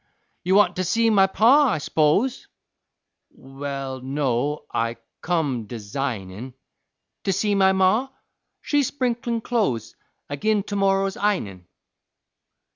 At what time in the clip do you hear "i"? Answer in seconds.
1.73-1.77, 4.73-4.97